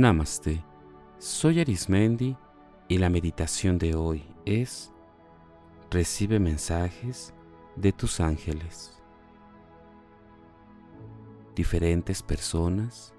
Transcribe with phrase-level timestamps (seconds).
[0.00, 0.64] Namaste.
[1.18, 2.34] Soy Arismendi
[2.88, 4.90] y la meditación de hoy es
[5.90, 7.34] Recibe mensajes
[7.76, 8.98] de tus ángeles.
[11.54, 13.12] Diferentes personas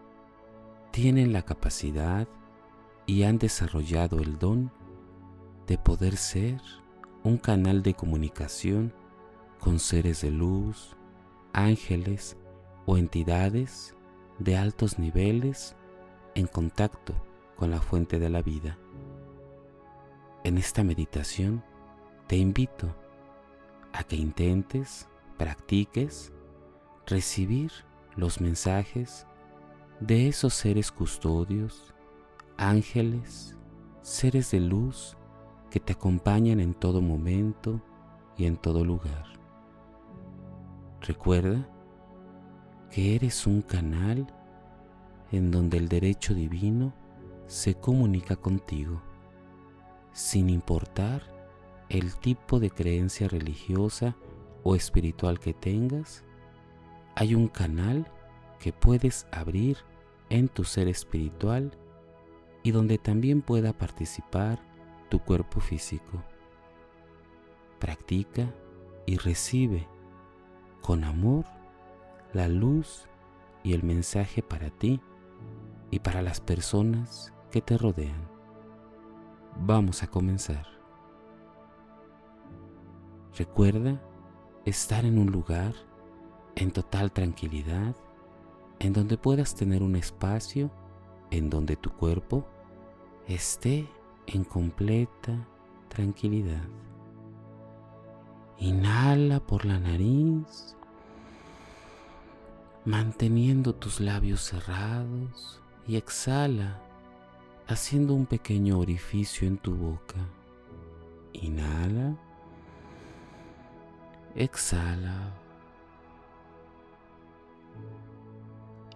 [0.90, 2.28] tienen la capacidad
[3.06, 4.72] y han desarrollado el don
[5.68, 6.60] de poder ser
[7.24, 8.92] un canal de comunicación
[9.60, 10.98] con seres de luz,
[11.54, 12.38] ángeles
[12.88, 13.96] o entidades
[14.40, 15.76] de altos niveles
[16.36, 17.14] en contacto
[17.56, 18.78] con la fuente de la vida.
[20.44, 21.64] En esta meditación
[22.28, 22.96] te invito
[23.94, 25.08] a que intentes,
[25.38, 26.34] practiques,
[27.06, 27.72] recibir
[28.16, 29.28] los mensajes
[30.00, 31.94] de esos seres custodios,
[32.58, 33.56] ángeles,
[34.02, 35.18] seres de luz
[35.70, 37.82] que te acompañan en todo momento
[38.38, 39.26] y en todo lugar.
[41.02, 41.68] Recuerda
[42.90, 44.28] que eres un canal
[45.32, 46.94] en donde el derecho divino
[47.48, 49.02] se comunica contigo,
[50.14, 51.24] sin importar
[51.90, 54.16] el tipo de creencia religiosa
[54.64, 56.24] o espiritual que tengas,
[57.16, 58.10] hay un canal
[58.60, 59.78] que puedes abrir
[60.30, 61.78] en tu ser espiritual
[62.64, 64.60] y donde también pueda participar
[65.10, 66.24] tu cuerpo físico.
[67.80, 68.54] Practica
[69.06, 69.88] y recibe
[70.82, 71.46] con amor
[72.34, 73.08] la luz
[73.64, 75.02] y el mensaje para ti
[75.92, 78.28] y para las personas que te rodean.
[79.60, 80.66] Vamos a comenzar.
[83.38, 84.02] Recuerda
[84.66, 85.74] estar en un lugar
[86.56, 87.96] en total tranquilidad,
[88.80, 90.72] en donde puedas tener un espacio
[91.30, 92.48] en donde tu cuerpo
[93.28, 93.88] esté
[94.28, 95.48] en completa
[95.90, 96.64] tranquilidad.
[98.60, 100.78] Inhala por la nariz,
[102.86, 106.80] manteniendo tus labios cerrados y exhala
[107.68, 110.18] haciendo un pequeño orificio en tu boca.
[111.34, 112.16] Inhala.
[114.36, 115.34] Exhala.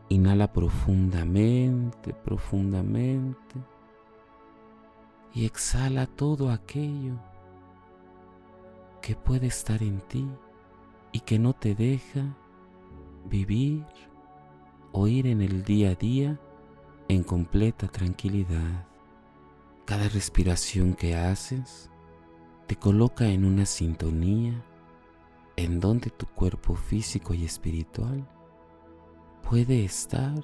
[0.10, 3.56] Inhala profundamente, profundamente.
[5.34, 7.16] Y exhala todo aquello
[9.02, 10.28] que puede estar en ti
[11.12, 12.36] y que no te deja
[13.26, 13.86] vivir
[14.92, 16.40] o ir en el día a día
[17.08, 18.88] en completa tranquilidad.
[19.86, 21.92] Cada respiración que haces
[22.68, 24.64] te coloca en una sintonía
[25.56, 28.28] en donde tu cuerpo físico y espiritual
[29.48, 30.44] puede estar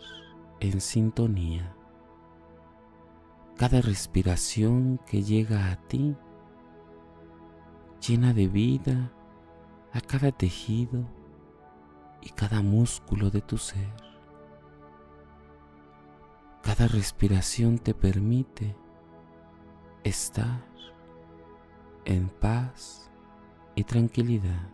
[0.60, 1.76] en sintonía.
[3.58, 6.16] Cada respiración que llega a ti
[8.08, 9.12] llena de vida
[9.94, 11.06] a cada tejido
[12.22, 14.11] y cada músculo de tu ser.
[16.64, 18.76] Cada respiración te permite
[20.04, 20.64] estar
[22.06, 23.10] en paz
[23.76, 24.70] y tranquilidad,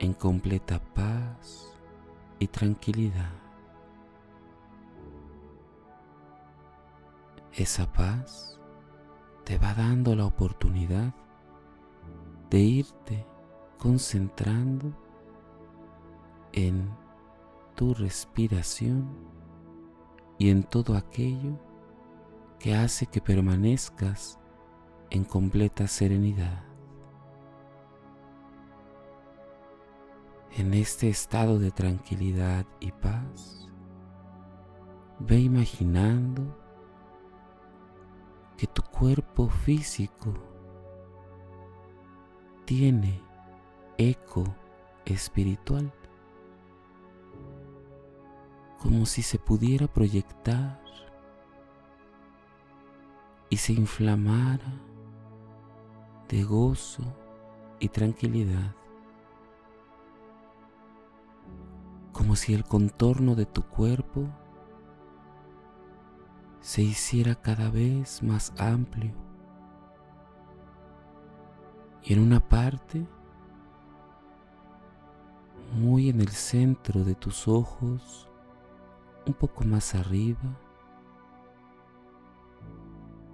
[0.00, 1.78] en completa paz
[2.40, 3.30] y tranquilidad.
[7.52, 8.58] Esa paz
[9.44, 11.14] te va dando la oportunidad
[12.50, 13.26] de irte
[13.78, 14.92] concentrando
[16.52, 16.90] en
[17.76, 19.39] tu respiración
[20.40, 21.58] y en todo aquello
[22.58, 24.38] que hace que permanezcas
[25.10, 26.64] en completa serenidad.
[30.56, 33.68] En este estado de tranquilidad y paz,
[35.18, 36.56] ve imaginando
[38.56, 40.32] que tu cuerpo físico
[42.64, 43.20] tiene
[43.98, 44.44] eco
[45.04, 45.92] espiritual
[48.80, 50.80] como si se pudiera proyectar
[53.50, 54.72] y se inflamara
[56.28, 57.02] de gozo
[57.78, 58.74] y tranquilidad,
[62.12, 64.28] como si el contorno de tu cuerpo
[66.60, 69.12] se hiciera cada vez más amplio.
[72.02, 73.06] Y en una parte
[75.74, 78.29] muy en el centro de tus ojos
[79.26, 80.58] un poco más arriba,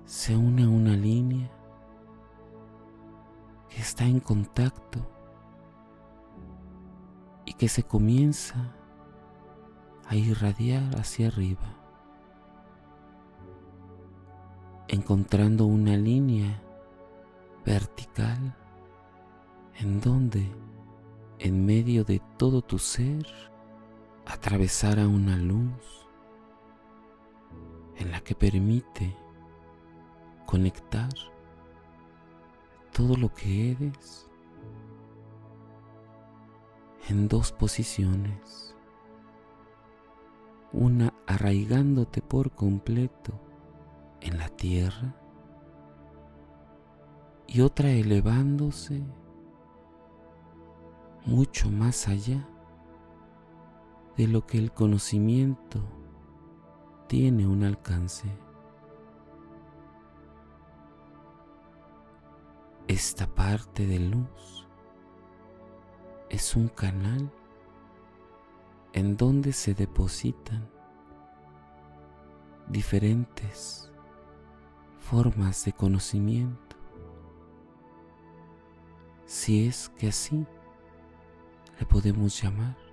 [0.05, 1.51] se une a una línea
[3.69, 5.01] que está en contacto
[7.45, 8.73] y que se comienza
[10.07, 11.75] a irradiar hacia arriba,
[14.89, 16.63] encontrando una línea
[17.65, 18.57] vertical
[19.79, 20.49] en donde
[21.39, 23.27] en medio de todo tu ser
[24.27, 26.09] atravesara una luz
[27.97, 29.17] en la que permite
[30.45, 31.09] conectar
[32.93, 34.29] todo lo que eres
[37.09, 38.75] en dos posiciones.
[40.73, 43.33] Una arraigándote por completo
[44.21, 45.15] en la tierra
[47.47, 49.03] y otra elevándose
[51.25, 52.47] mucho más allá
[54.17, 55.81] de lo que el conocimiento
[57.07, 58.27] tiene un alcance.
[62.89, 64.67] Esta parte de luz
[66.31, 67.31] es un canal
[68.93, 70.69] en donde se depositan
[72.69, 73.91] diferentes
[74.99, 76.77] formas de conocimiento,
[79.27, 80.47] si es que así
[81.79, 82.86] le podemos llamar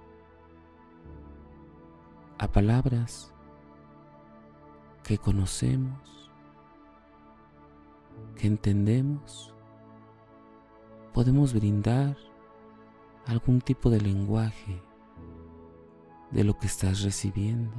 [2.37, 3.33] a palabras
[5.03, 6.31] que conocemos,
[8.35, 9.53] que entendemos,
[11.13, 12.17] podemos brindar
[13.27, 14.81] algún tipo de lenguaje
[16.31, 17.75] de lo que estás recibiendo,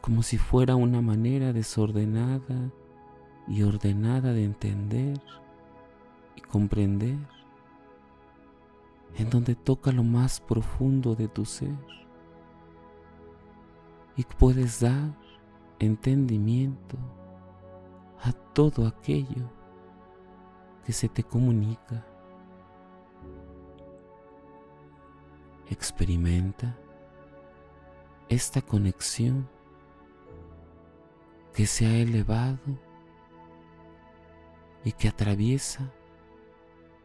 [0.00, 2.70] como si fuera una manera desordenada
[3.48, 5.20] y ordenada de entender
[6.36, 7.18] y comprender,
[9.16, 12.03] en donde toca lo más profundo de tu ser
[14.16, 15.14] y puedes dar
[15.78, 16.96] entendimiento
[18.22, 19.50] a todo aquello
[20.84, 22.06] que se te comunica.
[25.68, 26.76] Experimenta
[28.28, 29.48] esta conexión
[31.52, 32.58] que se ha elevado
[34.84, 35.90] y que atraviesa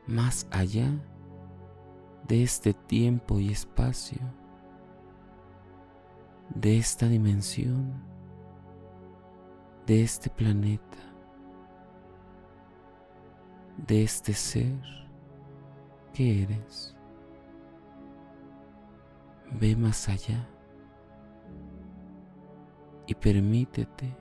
[0.08, 0.92] más allá
[2.28, 4.20] de este tiempo y espacio
[6.56, 8.04] de esta dimensión,
[9.86, 10.98] de este planeta,
[13.78, 14.80] de este ser
[16.14, 16.96] que eres.
[19.52, 20.48] Ve más allá
[23.08, 24.16] y permítete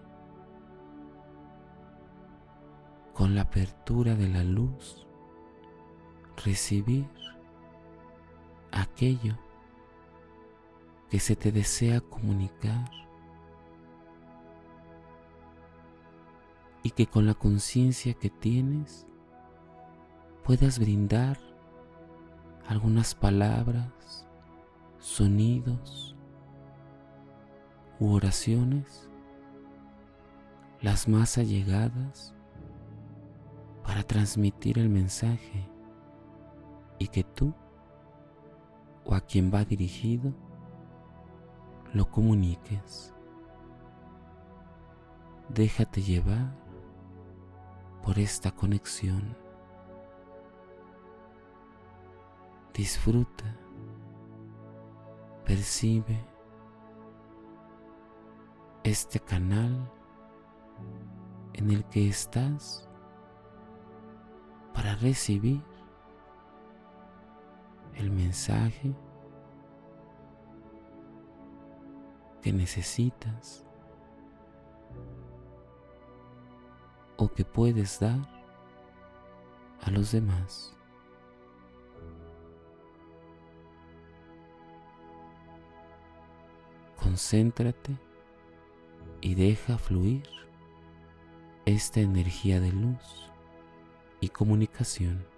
[3.13, 5.07] con la apertura de la luz
[6.45, 7.07] recibir
[8.73, 9.37] aquello
[11.11, 12.91] que se te desea comunicar
[16.83, 19.07] y que con la conciencia que tienes
[20.45, 21.39] puedas brindar
[22.67, 24.27] algunas palabras,
[24.99, 26.17] sonidos
[27.99, 29.09] u oraciones,
[30.81, 32.35] las más allegadas,
[33.83, 35.67] para transmitir el mensaje
[36.99, 37.55] y que tú
[39.07, 40.35] o a quien va dirigido
[41.94, 43.14] lo comuniques.
[45.49, 46.55] Déjate llevar
[48.02, 49.37] por esta conexión.
[52.75, 53.56] Disfruta,
[55.44, 56.19] percibe
[58.85, 59.90] este canal
[61.55, 62.88] en el que estás
[64.73, 65.62] para recibir
[67.97, 68.95] el mensaje
[72.42, 73.64] que necesitas
[77.16, 78.21] o que puedes dar
[79.83, 80.75] a los demás.
[86.97, 87.97] Concéntrate
[89.21, 90.28] y deja fluir
[91.64, 93.30] esta energía de luz
[94.21, 95.38] y comunicación.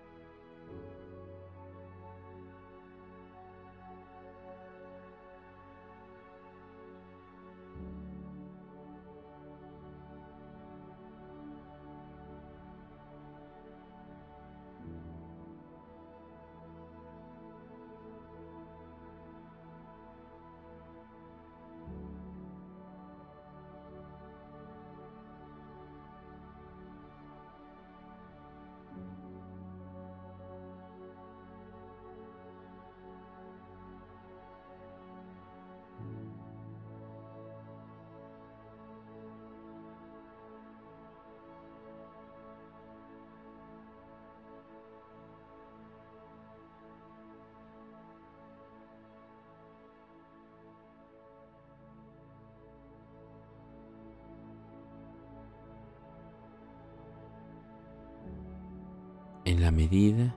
[59.50, 60.33] En la medida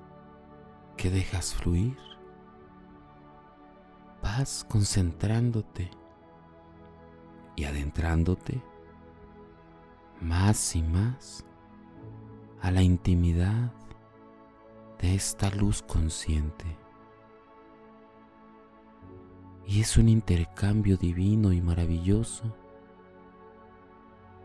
[0.97, 1.95] que dejas fluir,
[4.23, 5.91] vas concentrándote
[7.55, 8.59] y adentrándote
[10.19, 11.45] más y más
[12.59, 13.71] a la intimidad
[14.99, 16.65] de esta luz consciente.
[19.67, 22.45] Y es un intercambio divino y maravilloso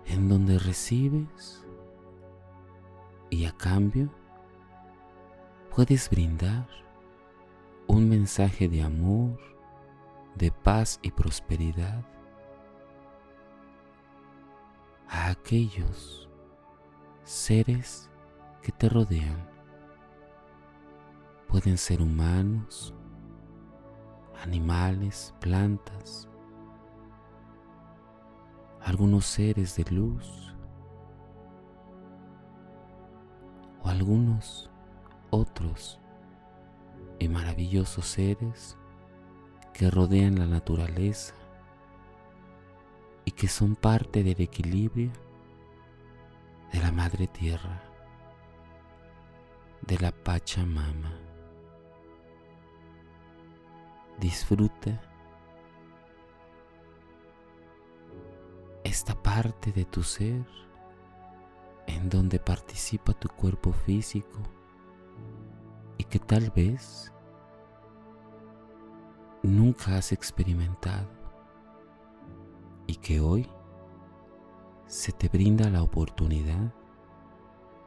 [0.04, 1.64] en donde recibes
[3.30, 4.10] y a cambio
[5.78, 6.66] puedes brindar
[7.86, 9.38] un mensaje de amor,
[10.34, 12.04] de paz y prosperidad
[15.08, 16.28] a aquellos
[17.22, 18.10] seres
[18.60, 19.48] que te rodean.
[21.46, 22.92] Pueden ser humanos,
[24.42, 26.28] animales, plantas,
[28.80, 30.56] algunos seres de luz
[33.84, 34.68] o algunos
[35.30, 35.98] otros
[37.18, 38.76] y maravillosos seres
[39.72, 41.34] que rodean la naturaleza
[43.24, 45.10] y que son parte del equilibrio
[46.72, 47.82] de la Madre Tierra,
[49.82, 51.12] de la Pachamama.
[54.18, 55.00] Disfruta
[58.82, 60.44] esta parte de tu ser
[61.86, 64.40] en donde participa tu cuerpo físico
[65.98, 67.12] y que tal vez
[69.42, 71.08] nunca has experimentado
[72.86, 73.48] y que hoy
[74.86, 76.72] se te brinda la oportunidad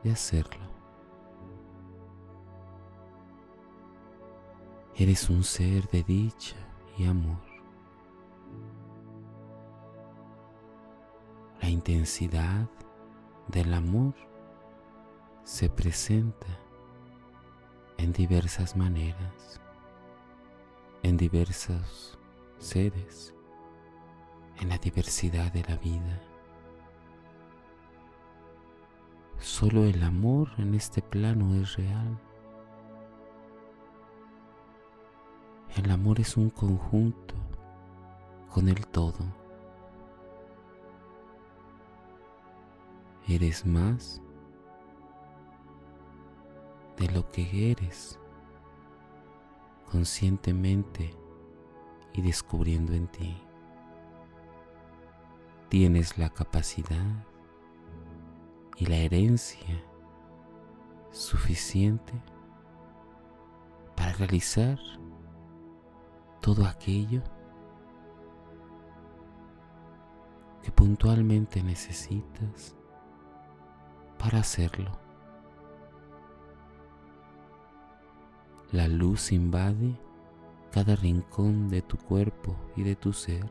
[0.03, 0.70] de hacerlo.
[4.96, 6.58] Eres un ser de dicha
[6.98, 7.39] y amor.
[11.62, 12.70] La intensidad
[13.48, 14.13] del amor
[15.44, 16.48] se presenta
[18.01, 19.62] en diversas maneras,
[21.03, 22.17] en diversos
[22.58, 23.36] seres,
[24.60, 26.20] en la diversidad de la vida.
[29.38, 32.17] Solo el amor en este plano es real.
[35.75, 37.36] El amor es un conjunto
[38.50, 39.25] con el todo.
[43.27, 44.24] Eres más
[46.98, 48.19] de lo que eres
[49.91, 51.15] conscientemente
[52.13, 53.41] y descubriendo en ti.
[55.69, 57.25] Tienes la capacidad
[58.77, 59.83] y la herencia
[61.12, 62.13] suficiente
[63.95, 64.79] para realizar
[66.41, 67.21] todo aquello
[70.63, 72.75] que puntualmente necesitas
[74.17, 75.00] para hacerlo.
[78.71, 79.99] La luz invade
[80.71, 83.49] cada rincón de tu cuerpo y de tu ser.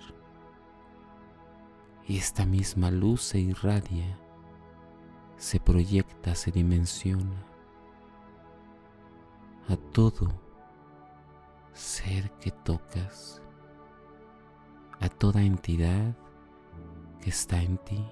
[2.07, 4.19] Y esta misma luz se irradia,
[5.37, 7.45] se proyecta, se dimensiona
[9.69, 10.33] a todo
[11.75, 13.43] ser que tocas,
[15.01, 16.17] a toda entidad
[17.21, 18.05] que está en ti.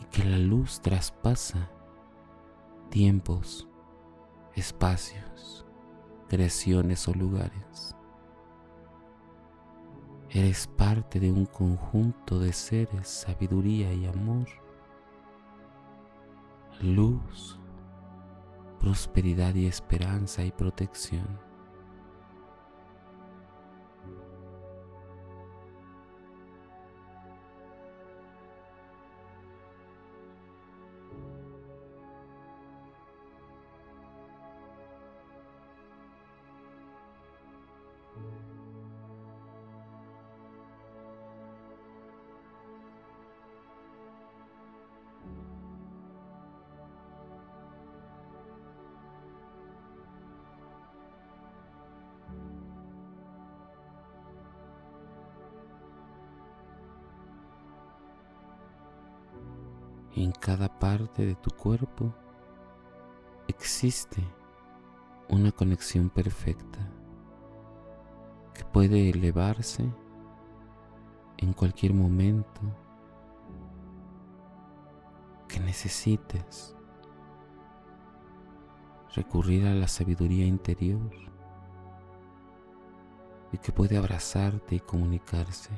[0.00, 1.70] Y que la luz traspasa
[2.90, 3.66] tiempos,
[4.58, 5.64] espacios,
[6.28, 7.94] creaciones o lugares.
[10.30, 14.46] Eres parte de un conjunto de seres, sabiduría y amor,
[16.80, 17.58] luz,
[18.78, 21.47] prosperidad y esperanza y protección.
[60.14, 62.12] En cada parte de tu cuerpo
[63.46, 64.22] existe
[65.28, 66.78] una conexión perfecta
[68.54, 69.88] que puede elevarse
[71.36, 72.60] en cualquier momento
[75.46, 76.74] que necesites
[79.14, 81.10] recurrir a la sabiduría interior
[83.52, 85.70] y que puede abrazarte y comunicarse.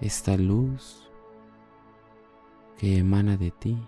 [0.00, 1.08] Esta luz
[2.78, 3.78] que emana de ti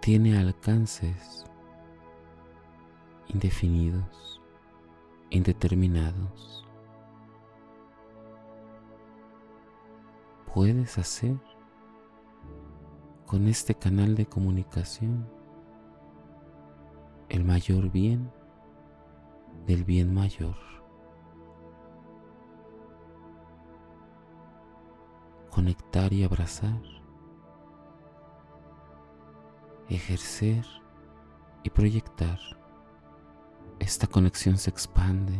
[0.00, 1.44] tiene alcances
[3.28, 4.40] indefinidos,
[5.30, 6.64] indeterminados.
[10.54, 11.36] Puedes hacer
[13.26, 15.28] con este canal de comunicación
[17.28, 18.30] el mayor bien
[19.66, 20.75] del bien mayor.
[25.56, 26.82] Conectar y abrazar.
[29.88, 30.66] Ejercer
[31.62, 32.38] y proyectar.
[33.78, 35.38] Esta conexión se expande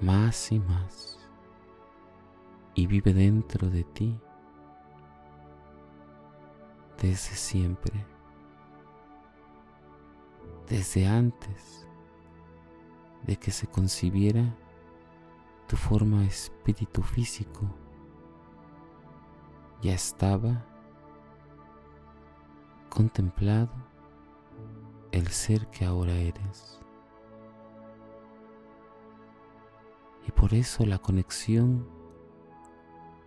[0.00, 1.18] más y más
[2.74, 4.18] y vive dentro de ti
[7.02, 8.06] desde siempre,
[10.66, 11.86] desde antes
[13.26, 14.56] de que se concibiera
[15.66, 17.83] tu forma espíritu físico,
[19.84, 20.64] ya estaba
[22.88, 23.68] contemplado
[25.12, 26.80] el ser que ahora eres.
[30.26, 31.86] Y por eso la conexión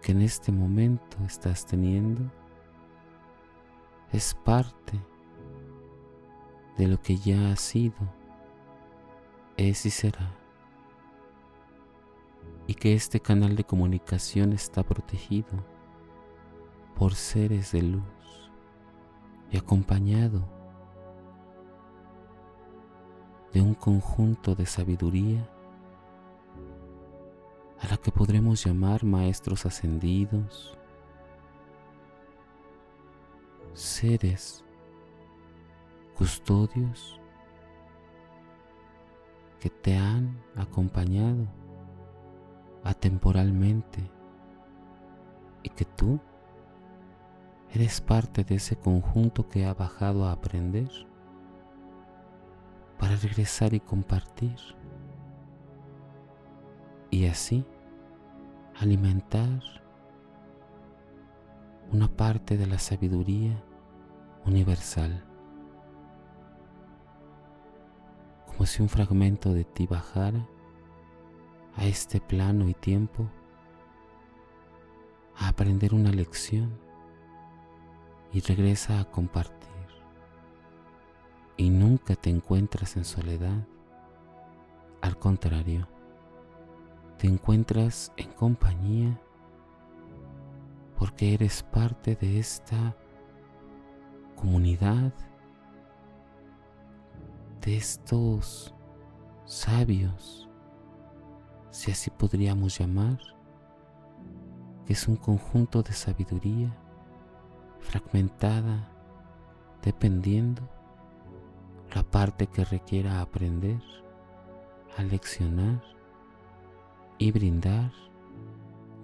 [0.02, 2.24] que en este momento estás teniendo
[4.12, 5.00] es parte
[6.76, 8.00] de lo que ya ha sido,
[9.58, 10.36] es y será.
[12.66, 15.77] Y que este canal de comunicación está protegido
[16.98, 18.52] por seres de luz
[19.52, 20.44] y acompañado
[23.54, 25.48] de un conjunto de sabiduría
[27.80, 30.76] a la que podremos llamar maestros ascendidos,
[33.74, 34.66] seres
[36.16, 37.22] custodios
[39.60, 41.46] que te han acompañado
[42.84, 44.10] atemporalmente
[45.62, 46.20] y que tú
[47.74, 50.90] eres parte de ese conjunto que ha bajado a aprender
[52.98, 54.56] para regresar y compartir.
[57.10, 57.66] Y así
[58.76, 59.62] alimentar
[61.92, 63.64] una parte de la sabiduría
[64.46, 65.24] universal,
[68.46, 70.48] como si un fragmento de ti bajara
[71.76, 73.30] a este plano y tiempo
[75.38, 76.87] a aprender una lección
[78.32, 79.58] y regresa a compartir.
[81.56, 83.66] Y nunca te encuentras en soledad,
[85.02, 85.88] al contrario,
[87.18, 89.20] te encuentras en compañía
[90.98, 92.96] porque eres parte de esta
[94.36, 95.14] comunidad,
[97.62, 98.74] de estos
[99.46, 100.48] sabios,
[101.72, 103.20] si así podríamos llamar,
[104.86, 106.76] que es un conjunto de sabiduría
[107.80, 108.92] fragmentada
[109.84, 110.62] dependiendo
[111.96, 113.82] la parte que requiera aprender,
[114.98, 115.82] aleccionar
[117.18, 117.92] y brindar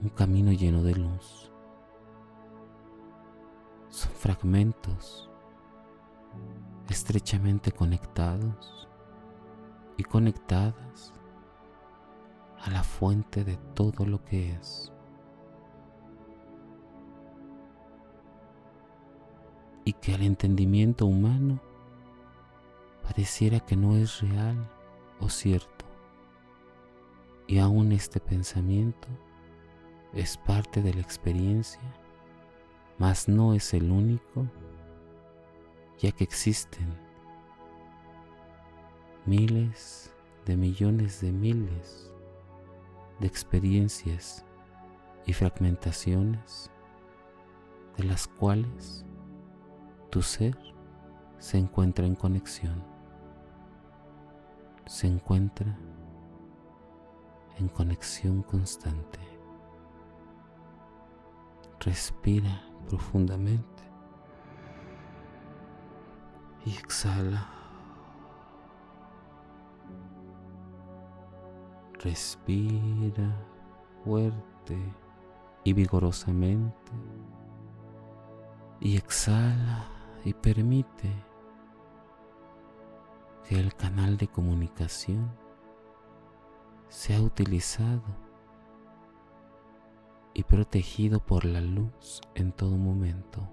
[0.02, 1.52] un camino lleno de luz.
[3.90, 5.30] Son fragmentos
[6.90, 8.88] estrechamente conectados
[9.98, 11.14] y conectadas
[12.62, 14.93] a la fuente de todo lo que es.
[19.86, 21.60] Y que al entendimiento humano
[23.04, 24.70] pareciera que no es real
[25.20, 25.86] o cierto.
[27.48, 29.08] Y aún este pensamiento
[30.14, 31.82] es parte de la experiencia,
[32.98, 34.48] mas no es el único,
[36.00, 36.98] ya que existen
[39.26, 40.14] miles
[40.46, 42.12] de millones de miles
[43.20, 44.46] de experiencias
[45.26, 46.70] y fragmentaciones
[47.98, 49.06] de las cuales
[50.14, 50.56] tu ser
[51.40, 52.84] se encuentra en conexión,
[54.86, 55.76] se encuentra
[57.58, 59.18] en conexión constante.
[61.80, 63.84] Respira profundamente
[66.64, 67.50] y exhala.
[71.94, 73.36] Respira
[74.04, 74.78] fuerte
[75.64, 76.92] y vigorosamente
[78.80, 79.93] y exhala
[80.26, 81.12] y permite
[83.48, 85.32] que el canal de comunicación
[86.88, 88.04] se ha utilizado
[90.34, 93.48] y protegido por la luz en todo momento.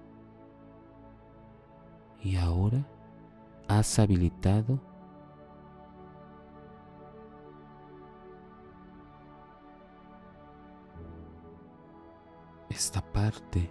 [2.21, 2.87] Y ahora
[3.67, 4.79] has habilitado
[12.69, 13.69] esta parte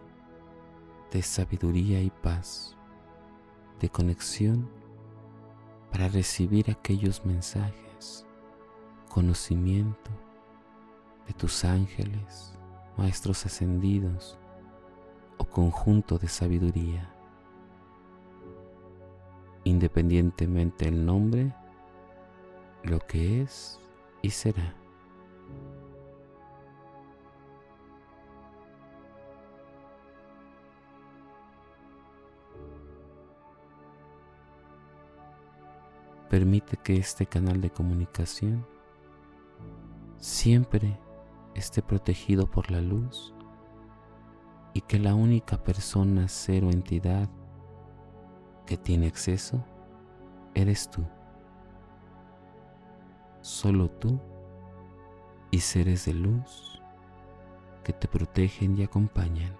[1.11, 2.77] de sabiduría y paz,
[3.81, 4.69] de conexión
[5.91, 8.27] para recibir aquellos mensajes,
[9.09, 10.11] conocimiento
[11.27, 12.53] de tus ángeles,
[12.97, 14.39] maestros ascendidos
[15.39, 17.13] o conjunto de sabiduría.
[19.65, 21.55] Independientemente del nombre,
[22.83, 23.79] lo que es
[24.23, 24.80] y será.
[36.31, 38.65] Permite que este canal de comunicación
[40.17, 40.97] siempre
[41.57, 43.35] esté protegido por la luz
[44.73, 47.29] y que la única persona, ser o entidad
[48.65, 49.65] que tiene acceso
[50.55, 51.05] eres tú.
[53.41, 54.21] Solo tú
[55.51, 56.81] y seres de luz
[57.83, 59.60] que te protegen y acompañan.